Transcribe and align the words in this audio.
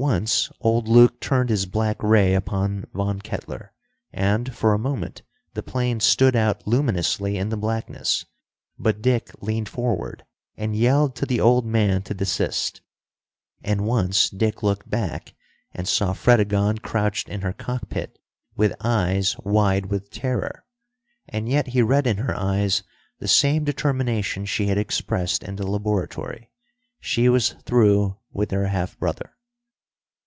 Once 0.00 0.48
old 0.60 0.86
Lake 0.86 1.18
turned 1.18 1.50
his 1.50 1.66
black 1.66 2.00
ray 2.04 2.32
upon 2.32 2.84
Von 2.94 3.20
Kettler, 3.20 3.72
and 4.12 4.54
for, 4.54 4.72
a 4.72 4.78
moment 4.78 5.22
the 5.54 5.62
plane 5.62 5.98
stood 5.98 6.36
out 6.36 6.64
luminously 6.68 7.36
in 7.36 7.48
the 7.48 7.56
blackness, 7.56 8.24
but 8.78 9.02
Dick 9.02 9.32
leaned 9.42 9.68
forward 9.68 10.24
and 10.56 10.76
yelled 10.76 11.16
to 11.16 11.26
the 11.26 11.40
old 11.40 11.66
man 11.66 12.00
to 12.02 12.14
desist. 12.14 12.80
And 13.64 13.80
once 13.88 14.30
Dick 14.30 14.62
looked 14.62 14.88
back 14.88 15.34
and 15.72 15.88
saw 15.88 16.12
Fredegonde 16.12 16.80
crouched 16.82 17.28
in 17.28 17.40
her 17.40 17.52
cockpit 17.52 18.20
with 18.54 18.76
eyes 18.80 19.34
wide 19.40 19.86
with 19.86 20.12
terror. 20.12 20.64
And 21.28 21.48
yet 21.48 21.68
he 21.68 21.82
read 21.82 22.06
in 22.06 22.18
her 22.18 22.36
eyes 22.36 22.84
the 23.18 23.26
same 23.26 23.64
determination 23.64 24.44
she 24.46 24.68
had 24.68 24.78
expressed 24.78 25.42
in 25.42 25.56
the 25.56 25.66
laboratory. 25.66 26.52
She 27.00 27.28
was 27.28 27.54
through 27.64 28.16
with 28.30 28.52
her 28.52 28.68
half 28.68 28.96
brother. 28.96 29.32